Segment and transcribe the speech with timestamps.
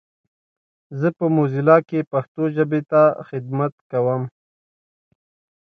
[0.99, 4.21] زه په موزیلا کې پښتو ژبې ته خدمت کوم.